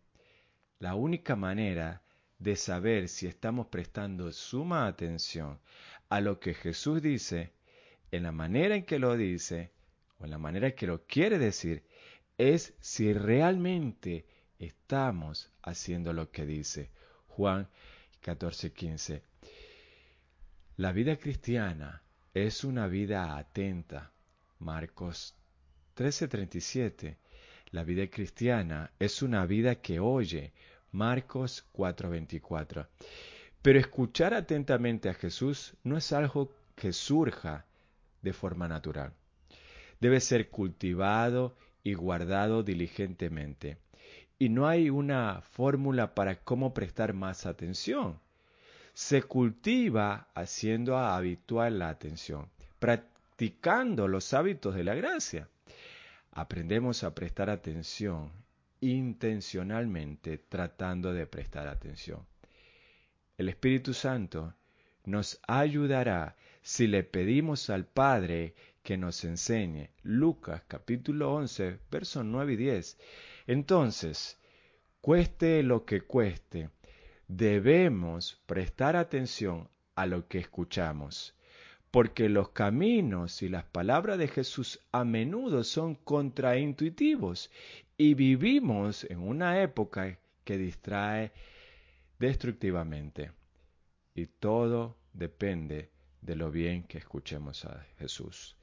La 0.79 0.95
única 0.95 1.35
manera 1.35 2.03
de 2.39 2.55
saber 2.55 3.09
si 3.09 3.27
estamos 3.27 3.67
prestando 3.67 4.31
suma 4.31 4.87
atención 4.87 5.59
a 6.11 6.21
lo 6.21 6.39
que 6.39 6.55
Jesús 6.55 7.03
dice, 7.03 7.53
en 8.13 8.23
la 8.23 8.33
manera 8.33 8.77
en 8.77 8.85
que 8.85 9.01
lo 9.01 9.17
dice, 9.17 9.73
o 10.19 10.25
en 10.27 10.31
la 10.31 10.39
manera 10.39 10.69
en 10.69 10.75
que 10.75 10.87
lo 10.87 11.05
quiere 11.07 11.39
decir, 11.39 11.83
es 12.39 12.75
si 12.81 13.13
realmente 13.13 14.27
estamos 14.59 15.51
haciendo 15.63 16.13
lo 16.13 16.31
que 16.31 16.47
dice. 16.47 16.91
Juan 17.29 17.69
14:15. 18.23 19.23
La 20.77 20.93
vida 20.93 21.17
cristiana 21.17 22.03
es 22.33 22.65
una 22.65 22.87
vida 22.89 23.37
atenta. 23.37 24.13
Marcos 24.59 25.35
13:37. 25.95 27.17
La 27.71 27.85
vida 27.85 28.07
cristiana 28.09 28.91
es 28.99 29.23
una 29.23 29.47
vida 29.47 29.77
que 29.77 30.01
oye. 30.01 30.53
Marcos 30.93 31.65
4:24. 31.73 32.89
Pero 33.63 33.79
escuchar 33.79 34.35
atentamente 34.35 35.09
a 35.09 35.15
Jesús 35.15 35.75
no 35.85 35.97
es 35.97 36.13
algo 36.13 36.53
que 36.75 36.93
surja 36.93 37.65
de 38.23 38.33
forma 38.33 38.69
natural. 38.69 39.13
Debe 40.01 40.21
ser 40.21 40.51
cultivado 40.51 41.57
y 41.85 41.95
guardado 41.95 42.63
diligentemente. 42.63 43.77
Y 44.39 44.49
no 44.49 44.67
hay 44.67 44.91
una 44.91 45.43
fórmula 45.43 46.15
para 46.15 46.37
cómo 46.43 46.75
prestar 46.75 47.13
más 47.13 47.47
atención. 47.47 48.19
Se 48.95 49.23
cultiva 49.23 50.29
haciendo 50.35 50.97
habitual 50.97 51.79
la 51.79 51.91
atención, 51.91 52.49
practicando 52.81 54.09
los 54.09 54.35
hábitos 54.35 54.75
de 54.75 54.85
la 54.85 54.95
gracia. 54.95 55.49
Aprendemos 56.33 57.05
a 57.05 57.15
prestar 57.15 57.51
atención 57.51 58.33
intencionalmente 58.81 60.37
tratando 60.37 61.13
de 61.13 61.27
prestar 61.27 61.69
atención. 61.69 62.27
El 63.39 63.49
Espíritu 63.49 63.95
Santo 63.95 64.55
nos 65.05 65.41
ayudará 65.47 66.37
si 66.61 66.87
le 66.87 67.03
pedimos 67.03 67.71
al 67.71 67.87
Padre 67.87 68.55
que 68.85 68.99
nos 68.99 69.25
enseñe. 69.25 69.89
Lucas 70.03 70.63
capítulo 70.69 71.33
11, 71.33 71.79
versos 71.91 72.25
9 72.25 72.53
y 72.53 72.57
10. 72.57 72.99
Entonces, 73.47 74.39
cueste 75.01 75.63
lo 75.63 75.87
que 75.87 76.03
cueste, 76.03 76.69
debemos 77.27 78.43
prestar 78.45 78.95
atención 78.95 79.71
a 79.95 80.05
lo 80.05 80.29
que 80.29 80.39
escuchamos, 80.39 81.35
porque 81.91 82.29
los 82.29 82.51
caminos 82.51 83.43
y 83.43 83.49
las 83.49 83.65
palabras 83.65 84.19
de 84.19 84.29
Jesús 84.29 84.79
a 84.93 85.03
menudo 85.05 85.65
son 85.65 85.95
contraintuitivos 85.95 87.51
y 87.97 88.13
vivimos 88.13 89.05
en 89.05 89.21
una 89.21 89.63
época 89.63 90.19
que 90.45 90.59
distrae 90.59 91.33
destructivamente. 92.19 93.33
Y 94.15 94.27
todo 94.27 94.99
depende 95.15 95.91
de 96.21 96.37
lo 96.37 96.51
bien 96.51 96.83
que 96.83 96.99
escuchemos 96.99 97.65
a 97.65 97.87
Jesús. 97.99 98.59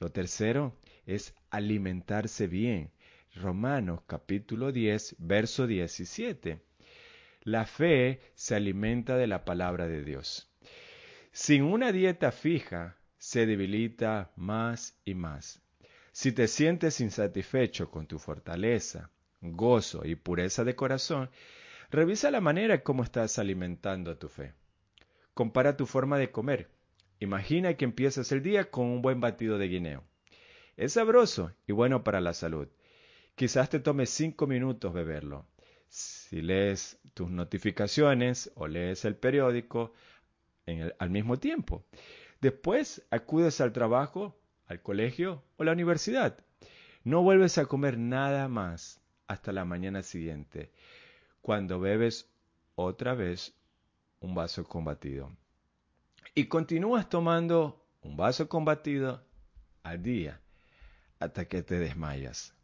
Lo 0.00 0.10
tercero 0.10 0.78
es 1.04 1.34
alimentarse 1.50 2.46
bien. 2.46 2.90
Romanos 3.34 4.00
capítulo 4.06 4.72
10, 4.72 5.16
verso 5.18 5.66
17. 5.66 6.62
La 7.42 7.66
fe 7.66 8.20
se 8.34 8.54
alimenta 8.54 9.18
de 9.18 9.26
la 9.26 9.44
palabra 9.44 9.86
de 9.86 10.02
Dios. 10.02 10.50
Sin 11.32 11.64
una 11.64 11.92
dieta 11.92 12.32
fija, 12.32 12.96
se 13.18 13.44
debilita 13.44 14.32
más 14.36 14.98
y 15.04 15.14
más. 15.14 15.60
Si 16.12 16.32
te 16.32 16.48
sientes 16.48 17.02
insatisfecho 17.02 17.90
con 17.90 18.06
tu 18.06 18.18
fortaleza, 18.18 19.10
gozo 19.42 20.06
y 20.06 20.14
pureza 20.14 20.64
de 20.64 20.74
corazón, 20.74 21.28
revisa 21.90 22.30
la 22.30 22.40
manera 22.40 22.82
como 22.82 23.02
estás 23.02 23.38
alimentando 23.38 24.16
tu 24.16 24.30
fe. 24.30 24.54
Compara 25.34 25.76
tu 25.76 25.84
forma 25.84 26.16
de 26.16 26.30
comer 26.30 26.79
Imagina 27.22 27.74
que 27.74 27.84
empiezas 27.84 28.32
el 28.32 28.42
día 28.42 28.70
con 28.70 28.86
un 28.86 29.02
buen 29.02 29.20
batido 29.20 29.58
de 29.58 29.68
guineo. 29.68 30.04
Es 30.78 30.94
sabroso 30.94 31.52
y 31.66 31.72
bueno 31.72 32.02
para 32.02 32.22
la 32.22 32.32
salud. 32.32 32.66
Quizás 33.34 33.68
te 33.68 33.78
tome 33.78 34.06
cinco 34.06 34.46
minutos 34.46 34.94
beberlo. 34.94 35.46
Si 35.88 36.40
lees 36.40 36.98
tus 37.12 37.30
notificaciones 37.30 38.50
o 38.54 38.68
lees 38.68 39.04
el 39.04 39.16
periódico 39.16 39.92
al 40.98 41.10
mismo 41.10 41.38
tiempo. 41.38 41.84
Después 42.40 43.06
acudes 43.10 43.60
al 43.60 43.74
trabajo, 43.74 44.40
al 44.64 44.80
colegio 44.80 45.44
o 45.58 45.64
la 45.64 45.72
universidad. 45.72 46.42
No 47.04 47.22
vuelves 47.22 47.58
a 47.58 47.66
comer 47.66 47.98
nada 47.98 48.48
más 48.48 49.02
hasta 49.26 49.52
la 49.52 49.66
mañana 49.66 50.02
siguiente, 50.02 50.72
cuando 51.42 51.80
bebes 51.80 52.30
otra 52.76 53.14
vez 53.14 53.54
un 54.20 54.34
vaso 54.34 54.64
con 54.64 54.86
batido 54.86 55.36
y 56.34 56.46
continúas 56.46 57.08
tomando 57.08 57.84
un 58.02 58.16
vaso 58.16 58.48
combatido 58.48 59.22
al 59.82 60.02
día 60.02 60.40
hasta 61.18 61.46
que 61.46 61.62
te 61.62 61.78
desmayas. 61.78 62.54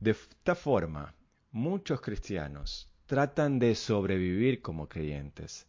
De 0.00 0.12
esta 0.12 0.54
forma, 0.54 1.14
muchos 1.50 2.00
cristianos 2.00 2.90
tratan 3.06 3.58
de 3.58 3.74
sobrevivir 3.74 4.62
como 4.62 4.88
creyentes. 4.88 5.66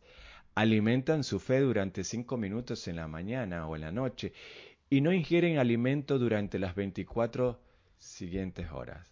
Alimentan 0.56 1.24
su 1.24 1.40
fe 1.40 1.60
durante 1.60 2.04
cinco 2.04 2.38
minutos 2.38 2.88
en 2.88 2.96
la 2.96 3.08
mañana 3.08 3.68
o 3.68 3.76
en 3.76 3.82
la 3.82 3.92
noche 3.92 4.34
y 4.90 5.02
no 5.02 5.12
ingieren 5.12 5.58
alimento 5.58 6.20
durante 6.20 6.60
las 6.60 6.76
24 6.76 7.60
siguientes 7.98 8.72
horas. 8.72 9.12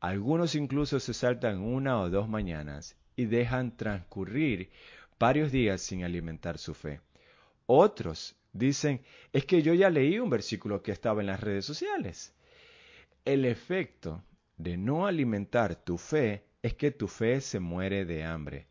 Algunos 0.00 0.54
incluso 0.54 0.98
se 0.98 1.14
saltan 1.14 1.60
una 1.60 2.00
o 2.00 2.10
dos 2.10 2.28
mañanas 2.28 2.96
y 3.16 3.26
dejan 3.26 3.76
transcurrir 3.76 4.70
varios 5.18 5.52
días 5.52 5.80
sin 5.80 6.04
alimentar 6.04 6.58
su 6.58 6.74
fe. 6.74 7.00
Otros 7.72 8.34
dicen, 8.52 9.00
es 9.32 9.44
que 9.44 9.62
yo 9.62 9.74
ya 9.74 9.90
leí 9.90 10.18
un 10.18 10.28
versículo 10.28 10.82
que 10.82 10.90
estaba 10.90 11.20
en 11.20 11.28
las 11.28 11.38
redes 11.38 11.64
sociales. 11.64 12.34
El 13.24 13.44
efecto 13.44 14.24
de 14.56 14.76
no 14.76 15.06
alimentar 15.06 15.76
tu 15.76 15.96
fe 15.96 16.42
es 16.62 16.74
que 16.74 16.90
tu 16.90 17.06
fe 17.06 17.40
se 17.40 17.60
muere 17.60 18.04
de 18.04 18.24
hambre. 18.24 18.66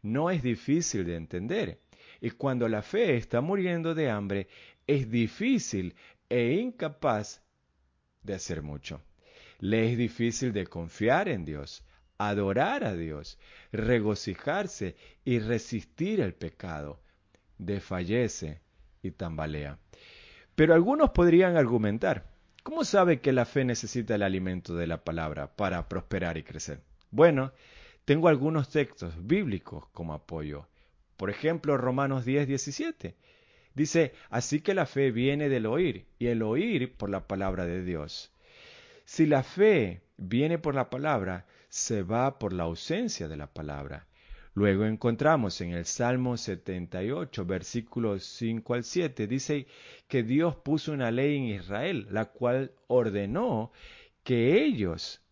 No 0.00 0.30
es 0.30 0.42
difícil 0.42 1.04
de 1.04 1.16
entender. 1.16 1.82
Y 2.22 2.30
cuando 2.30 2.70
la 2.70 2.80
fe 2.80 3.18
está 3.18 3.42
muriendo 3.42 3.94
de 3.94 4.08
hambre, 4.08 4.48
es 4.86 5.10
difícil 5.10 5.94
e 6.30 6.52
incapaz 6.52 7.42
de 8.22 8.32
hacer 8.32 8.62
mucho. 8.62 9.02
Le 9.58 9.92
es 9.92 9.98
difícil 9.98 10.54
de 10.54 10.66
confiar 10.66 11.28
en 11.28 11.44
Dios, 11.44 11.84
adorar 12.16 12.82
a 12.82 12.94
Dios, 12.94 13.38
regocijarse 13.72 14.96
y 15.22 15.38
resistir 15.38 16.20
el 16.20 16.32
pecado 16.32 17.02
desfallece 17.58 18.60
y 19.02 19.10
tambalea. 19.10 19.78
Pero 20.54 20.74
algunos 20.74 21.10
podrían 21.10 21.56
argumentar, 21.56 22.26
¿cómo 22.62 22.84
sabe 22.84 23.20
que 23.20 23.32
la 23.32 23.44
fe 23.44 23.64
necesita 23.64 24.14
el 24.14 24.22
alimento 24.22 24.74
de 24.74 24.86
la 24.86 25.04
palabra 25.04 25.54
para 25.54 25.88
prosperar 25.88 26.36
y 26.36 26.42
crecer? 26.42 26.80
Bueno, 27.10 27.52
tengo 28.04 28.28
algunos 28.28 28.70
textos 28.70 29.14
bíblicos 29.26 29.86
como 29.92 30.14
apoyo. 30.14 30.66
Por 31.16 31.30
ejemplo, 31.30 31.76
Romanos 31.76 32.24
10, 32.24 32.48
17. 32.48 33.14
Dice, 33.74 34.12
así 34.30 34.60
que 34.60 34.74
la 34.74 34.86
fe 34.86 35.10
viene 35.10 35.48
del 35.48 35.66
oír 35.66 36.06
y 36.18 36.26
el 36.26 36.42
oír 36.42 36.96
por 36.96 37.10
la 37.10 37.26
palabra 37.26 37.64
de 37.66 37.84
Dios. 37.84 38.32
Si 39.04 39.26
la 39.26 39.42
fe 39.42 40.02
viene 40.16 40.58
por 40.58 40.74
la 40.74 40.90
palabra, 40.90 41.46
se 41.68 42.02
va 42.02 42.38
por 42.38 42.52
la 42.52 42.64
ausencia 42.64 43.28
de 43.28 43.36
la 43.36 43.46
palabra. 43.46 44.06
Luego 44.58 44.86
encontramos 44.86 45.60
en 45.60 45.70
el 45.70 45.84
Salmo 45.84 46.36
78, 46.36 47.44
versículos 47.44 48.24
5 48.24 48.74
al 48.74 48.82
7, 48.82 49.28
dice 49.28 49.68
que 50.08 50.24
Dios 50.24 50.56
puso 50.56 50.90
una 50.90 51.12
ley 51.12 51.36
en 51.36 51.44
Israel, 51.44 52.08
la 52.10 52.24
cual 52.24 52.72
ordenó 52.88 53.70
que 54.24 54.64
ellos, 54.64 55.22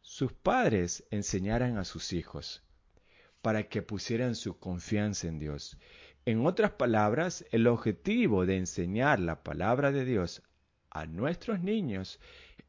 sus 0.00 0.32
padres, 0.32 1.04
enseñaran 1.10 1.76
a 1.76 1.84
sus 1.84 2.14
hijos 2.14 2.62
para 3.42 3.64
que 3.68 3.82
pusieran 3.82 4.34
su 4.34 4.58
confianza 4.58 5.28
en 5.28 5.38
Dios. 5.38 5.76
En 6.24 6.46
otras 6.46 6.70
palabras, 6.70 7.44
el 7.50 7.66
objetivo 7.66 8.46
de 8.46 8.56
enseñar 8.56 9.20
la 9.20 9.42
palabra 9.42 9.92
de 9.92 10.06
Dios 10.06 10.42
a 10.88 11.04
nuestros 11.04 11.60
niños 11.60 12.18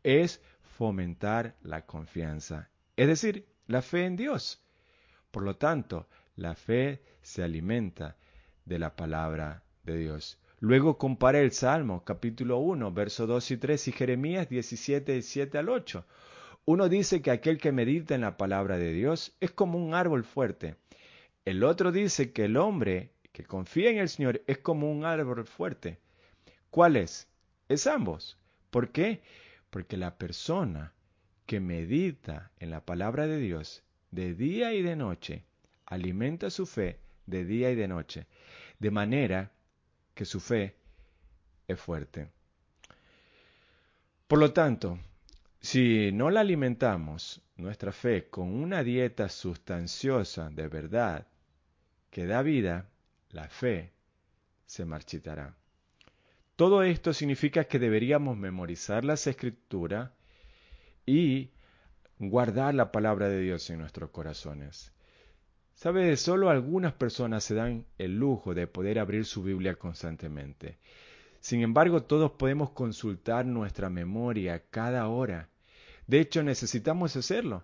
es 0.04 0.42
fomentar 0.78 1.56
la 1.62 1.86
confianza, 1.86 2.70
es 2.98 3.08
decir, 3.08 3.48
la 3.66 3.82
fe 3.82 4.04
en 4.04 4.18
Dios. 4.18 4.60
Por 5.34 5.42
lo 5.42 5.56
tanto, 5.56 6.08
la 6.36 6.54
fe 6.54 7.02
se 7.24 7.42
alimenta 7.42 8.18
de 8.66 8.78
la 8.78 8.96
palabra 8.96 9.64
de 9.84 9.98
Dios. 9.98 10.38
Luego 10.60 11.00
compara 11.00 11.40
el 11.40 11.52
Salmo, 11.52 12.04
capítulo 12.06 12.60
1, 12.60 12.92
versos 12.92 13.28
2 13.28 13.50
y 13.50 13.58
3 13.58 13.88
y 13.88 13.92
Jeremías 13.94 14.48
17, 14.48 15.24
7 15.24 15.58
al 15.58 15.70
8. 15.70 16.06
Uno 16.66 16.88
dice 16.88 17.24
que 17.24 17.32
aquel 17.32 17.58
que 17.58 17.72
medita 17.72 18.14
en 18.14 18.22
la 18.22 18.38
palabra 18.38 18.78
de 18.78 18.94
Dios 18.94 19.36
es 19.40 19.50
como 19.50 19.84
un 19.84 19.96
árbol 19.96 20.24
fuerte. 20.24 20.76
El 21.46 21.64
otro 21.64 21.92
dice 21.92 22.32
que 22.32 22.46
el 22.46 22.56
hombre 22.56 23.10
que 23.32 23.44
confía 23.44 23.90
en 23.90 23.98
el 23.98 24.10
Señor 24.10 24.44
es 24.46 24.60
como 24.60 24.92
un 24.92 25.04
árbol 25.04 25.48
fuerte. 25.48 25.98
¿Cuál 26.70 26.96
es? 26.96 27.28
Es 27.70 27.88
ambos. 27.88 28.38
¿Por 28.70 28.92
qué? 28.92 29.24
Porque 29.72 29.98
la 29.98 30.16
persona 30.16 30.94
que 31.48 31.60
medita 31.60 32.52
en 32.60 32.70
la 32.70 32.86
palabra 32.86 33.26
de 33.26 33.40
Dios 33.40 33.84
de 34.14 34.36
día 34.36 34.74
y 34.74 34.82
de 34.82 34.96
noche, 34.96 35.44
alimenta 35.86 36.50
su 36.50 36.66
fe 36.66 37.00
de 37.26 37.46
día 37.46 37.72
y 37.72 37.76
de 37.76 37.88
noche, 37.88 38.28
de 38.78 38.92
manera 38.92 39.52
que 40.14 40.26
su 40.26 40.40
fe 40.40 40.76
es 41.68 41.80
fuerte. 41.80 42.30
Por 44.28 44.40
lo 44.40 44.54
tanto, 44.54 45.00
si 45.60 46.12
no 46.12 46.30
la 46.30 46.42
alimentamos, 46.42 47.42
nuestra 47.56 47.92
fe, 47.92 48.30
con 48.30 48.50
una 48.54 48.84
dieta 48.84 49.30
sustanciosa 49.30 50.50
de 50.50 50.68
verdad 50.68 51.28
que 52.10 52.26
da 52.28 52.42
vida, 52.42 52.90
la 53.32 53.48
fe 53.50 53.92
se 54.66 54.86
marchitará. 54.86 55.56
Todo 56.56 56.84
esto 56.84 57.14
significa 57.14 57.64
que 57.64 57.80
deberíamos 57.80 58.38
memorizar 58.38 59.04
las 59.06 59.26
escrituras 59.26 60.12
y 61.06 61.50
guardar 62.30 62.74
la 62.74 62.92
palabra 62.92 63.30
de 63.30 63.40
Dios 63.42 63.70
en 63.70 63.80
nuestros 63.80 64.10
corazones. 64.12 64.94
Sabe, 65.74 66.16
solo 66.18 66.50
algunas 66.50 66.94
personas 66.94 67.44
se 67.44 67.56
dan 67.56 67.86
el 67.98 68.18
lujo 68.18 68.54
de 68.54 68.68
poder 68.68 69.00
abrir 69.00 69.26
su 69.26 69.44
Biblia 69.44 69.76
constantemente. 69.76 70.78
Sin 71.40 71.62
embargo, 71.62 72.04
todos 72.04 72.32
podemos 72.32 72.70
consultar 72.72 73.46
nuestra 73.46 73.90
memoria 73.90 74.64
cada 74.70 75.08
hora. 75.08 75.50
De 76.08 76.20
hecho, 76.20 76.44
necesitamos 76.44 77.16
hacerlo. 77.16 77.64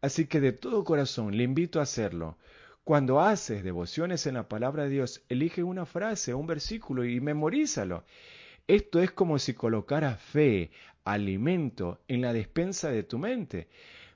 Así 0.00 0.26
que 0.26 0.40
de 0.40 0.52
todo 0.52 0.84
corazón 0.84 1.36
le 1.36 1.44
invito 1.44 1.78
a 1.78 1.84
hacerlo. 1.84 2.36
Cuando 2.84 3.20
haces 3.20 3.64
devociones 3.64 4.26
en 4.26 4.34
la 4.34 4.48
palabra 4.48 4.84
de 4.84 4.90
Dios, 4.90 5.22
elige 5.28 5.62
una 5.62 5.86
frase, 5.86 6.34
un 6.34 6.46
versículo 6.46 7.04
y 7.04 7.20
memorízalo. 7.20 8.04
Esto 8.68 9.00
es 9.00 9.12
como 9.12 9.38
si 9.38 9.54
colocara 9.54 10.16
fe, 10.16 10.70
alimento 11.06 12.00
en 12.08 12.20
la 12.20 12.32
despensa 12.34 12.90
de 12.90 13.04
tu 13.04 13.18
mente. 13.18 13.68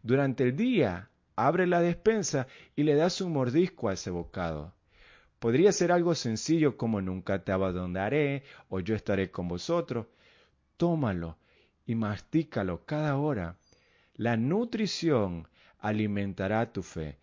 Durante 0.03 0.43
el 0.43 0.57
día, 0.57 1.09
abre 1.37 1.67
la 1.67 1.81
despensa 1.81 2.49
y 2.77 2.83
le 2.83 2.97
das 2.97 3.21
un 3.21 3.33
mordisco 3.33 3.88
a 3.88 3.95
ese 3.95 4.11
bocado. 4.11 4.75
Podría 5.38 5.73
ser 5.73 5.93
algo 5.93 6.14
sencillo 6.14 6.77
como 6.77 7.01
nunca 7.01 7.45
te 7.45 7.53
abandonaré 7.53 8.43
o 8.69 8.81
yo 8.81 8.95
estaré 8.95 9.31
con 9.31 9.49
vosotros. 9.49 10.07
Tómalo 10.77 11.38
y 11.87 11.95
mastícalo 11.95 12.85
cada 12.85 13.17
hora. 13.17 13.57
La 14.17 14.37
nutrición 14.37 15.49
alimentará 15.79 16.73
tu 16.73 16.83
fe 16.83 17.19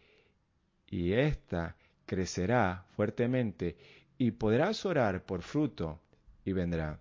y 0.90 1.12
ésta 1.12 1.76
crecerá 2.06 2.86
fuertemente 2.96 3.76
y 4.18 4.32
podrás 4.32 4.86
orar 4.86 5.24
por 5.24 5.42
fruto 5.42 6.00
y 6.46 6.54
vendrá. 6.54 7.00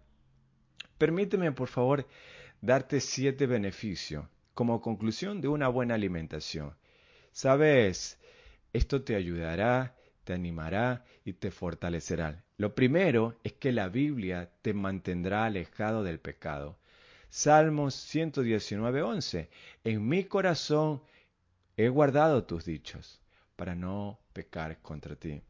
Permíteme, 0.98 1.52
por 1.52 1.68
favor, 1.68 2.06
darte 2.60 3.00
siete 3.00 3.46
beneficios 3.46 4.26
como 4.54 4.80
conclusión 4.80 5.40
de 5.40 5.48
una 5.48 5.68
buena 5.68 5.94
alimentación. 5.94 6.74
Sabes, 7.32 8.18
esto 8.72 9.02
te 9.02 9.14
ayudará, 9.14 9.94
te 10.24 10.32
animará 10.32 11.04
y 11.24 11.34
te 11.34 11.50
fortalecerá. 11.50 12.42
Lo 12.56 12.74
primero 12.74 13.36
es 13.44 13.52
que 13.52 13.70
la 13.72 13.88
Biblia 13.88 14.50
te 14.62 14.72
mantendrá 14.72 15.44
alejado 15.44 16.02
del 16.02 16.18
pecado. 16.20 16.78
Salmos 17.28 17.94
119:11. 17.94 19.50
En 19.84 20.08
mi 20.08 20.24
corazón 20.24 21.02
he 21.76 21.88
guardado 21.88 22.44
tus 22.44 22.64
dichos 22.64 23.20
para 23.56 23.74
no 23.74 24.18
pecar 24.32 24.80
contra 24.80 25.16
ti. 25.16 25.42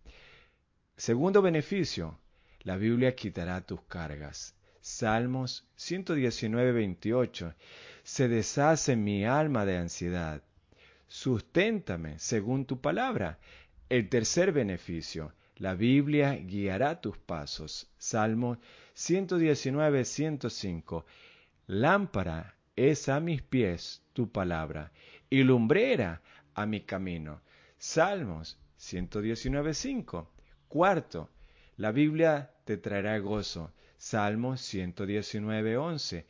Segundo 0.97 1.43
beneficio, 1.43 2.19
la 2.63 2.77
Biblia 2.77 3.15
quitará 3.15 3.61
tus 3.61 3.83
cargas. 3.83 4.56
Salmos 4.89 5.67
119, 5.75 6.71
28. 6.71 7.55
Se 8.05 8.29
deshace 8.29 8.95
mi 8.95 9.25
alma 9.25 9.67
de 9.67 9.79
ansiedad. 9.79 10.45
Susténtame 11.09 12.21
según 12.21 12.67
tu 12.67 12.81
palabra. 12.81 13.41
El 13.89 14.09
tercer 14.09 14.53
beneficio. 14.53 15.33
La 15.57 15.75
Biblia 15.75 16.37
guiará 16.37 17.01
tus 17.01 17.19
pasos. 17.19 17.91
Salmo 17.99 18.59
119, 18.95 20.05
105. 20.05 21.05
Lámpara 21.67 22.55
es 22.77 23.09
a 23.09 23.19
mis 23.19 23.43
pies 23.43 24.03
tu 24.13 24.31
palabra 24.31 24.93
y 25.29 25.43
lumbrera 25.43 26.23
a 26.55 26.65
mi 26.65 26.83
camino. 26.83 27.41
Salmos 27.77 28.57
119, 28.77 29.75
5. 29.75 30.31
Cuarto, 30.69 31.29
la 31.77 31.91
Biblia 31.91 32.53
te 32.65 32.77
traerá 32.77 33.19
gozo. 33.19 33.73
Salmos 33.99 34.61
119, 34.61 35.77
11. 35.77 36.27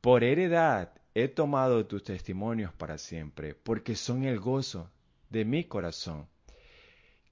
Por 0.00 0.24
heredad 0.24 0.92
he 1.14 1.28
tomado 1.28 1.86
tus 1.86 2.04
testimonios 2.04 2.72
para 2.72 2.98
siempre, 2.98 3.54
porque 3.54 3.96
son 3.96 4.24
el 4.24 4.38
gozo 4.38 4.90
de 5.30 5.44
mi 5.44 5.64
corazón. 5.64 6.28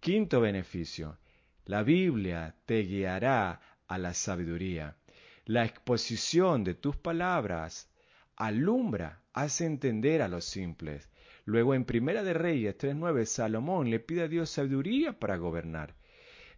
Quinto 0.01 0.41
beneficio, 0.41 1.19
la 1.67 1.83
Biblia 1.83 2.55
te 2.65 2.83
guiará 2.83 3.61
a 3.87 3.99
la 3.99 4.15
sabiduría. 4.15 4.97
La 5.45 5.65
exposición 5.65 6.65
de 6.65 6.75
tus 6.75 6.97
palabras 6.97 7.89
alumbra, 8.37 9.23
hace 9.33 9.67
entender 9.67 10.23
a 10.23 10.29
los 10.29 10.45
simples. 10.45 11.09
Luego 11.45 11.75
en 11.75 11.85
Primera 11.85 12.23
de 12.23 12.35
Reyes 12.35 12.77
3.9, 12.77 13.25
Salomón 13.25 13.91
le 13.91 14.01
pide 14.01 14.23
a 14.23 14.29
Dios 14.29 14.51
sabiduría 14.51 15.19
para 15.19 15.37
gobernar. 15.37 15.95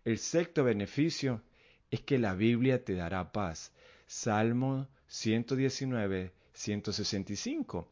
El 0.04 0.18
sexto 0.18 0.64
beneficio 0.64 1.42
es 1.90 2.00
que 2.02 2.18
la 2.18 2.34
Biblia 2.34 2.84
te 2.84 2.94
dará 2.94 3.32
paz. 3.32 3.72
Salmo 4.06 4.88
119, 5.08 6.32
165. 6.52 7.88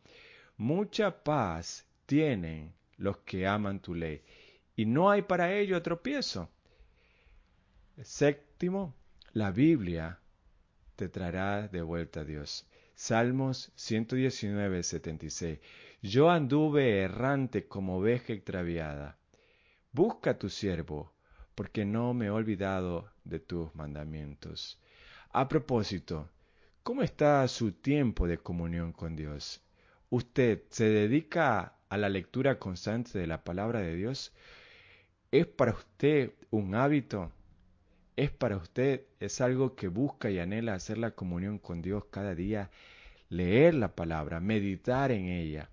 Mucha 0.58 1.22
paz 1.22 1.86
tienen 2.06 2.72
los 2.98 3.18
que 3.18 3.46
aman 3.46 3.80
tu 3.80 3.94
ley, 3.94 4.22
y 4.74 4.86
no 4.86 5.10
hay 5.10 5.22
para 5.22 5.52
ello 5.52 5.80
tropiezo. 5.82 6.48
Séptimo, 8.02 8.94
la 9.32 9.50
Biblia 9.50 10.18
te 10.96 11.08
traerá 11.08 11.68
de 11.68 11.82
vuelta 11.82 12.20
a 12.20 12.24
Dios. 12.24 12.66
Salmos 12.94 13.70
119, 13.76 14.82
76. 14.82 15.58
Yo 16.02 16.30
anduve 16.30 17.00
errante 17.00 17.66
como 17.66 17.98
oveja 17.98 18.32
extraviada. 18.32 19.18
Busca 19.92 20.30
a 20.30 20.38
tu 20.38 20.48
siervo, 20.48 21.12
porque 21.54 21.84
no 21.84 22.14
me 22.14 22.26
he 22.26 22.30
olvidado 22.30 23.10
de 23.28 23.40
tus 23.40 23.74
mandamientos. 23.74 24.78
A 25.30 25.48
propósito, 25.48 26.28
¿cómo 26.82 27.02
está 27.02 27.46
su 27.48 27.72
tiempo 27.72 28.26
de 28.26 28.38
comunión 28.38 28.92
con 28.92 29.16
Dios? 29.16 29.62
¿Usted 30.10 30.62
se 30.70 30.88
dedica 30.88 31.74
a 31.88 31.96
la 31.96 32.08
lectura 32.08 32.58
constante 32.58 33.18
de 33.18 33.26
la 33.26 33.44
palabra 33.44 33.80
de 33.80 33.94
Dios? 33.94 34.32
¿Es 35.30 35.46
para 35.46 35.72
usted 35.72 36.32
un 36.50 36.74
hábito? 36.74 37.32
¿Es 38.16 38.30
para 38.30 38.56
usted, 38.56 39.02
es 39.20 39.40
algo 39.40 39.74
que 39.74 39.88
busca 39.88 40.30
y 40.30 40.38
anhela 40.38 40.74
hacer 40.74 40.96
la 40.96 41.10
comunión 41.10 41.58
con 41.58 41.82
Dios 41.82 42.04
cada 42.10 42.34
día, 42.34 42.70
leer 43.28 43.74
la 43.74 43.94
palabra, 43.94 44.40
meditar 44.40 45.10
en 45.12 45.26
ella? 45.26 45.68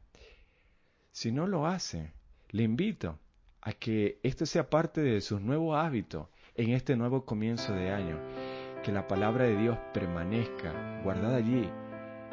Si 1.11 1.31
no 1.31 1.47
lo 1.47 1.67
hace, 1.67 2.11
le 2.49 2.63
invito 2.63 3.19
a 3.61 3.71
que 3.71 4.19
esto 4.23 4.45
sea 4.45 4.69
parte 4.69 5.01
de 5.01 5.21
sus 5.21 5.39
nuevos 5.39 5.77
hábitos, 5.77 6.27
en 6.55 6.69
este 6.69 6.95
nuevo 6.95 7.25
comienzo 7.25 7.73
de 7.73 7.91
año, 7.91 8.19
que 8.83 8.91
la 8.91 9.07
palabra 9.07 9.45
de 9.45 9.57
Dios 9.57 9.77
permanezca 9.93 11.01
guardada 11.03 11.37
allí 11.37 11.69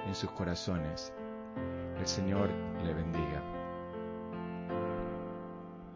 en 0.07 0.15
sus 0.15 0.31
corazones. 0.33 1.13
El 1.99 2.07
Señor 2.07 2.51
le 2.85 2.93
bendiga. 2.93 3.60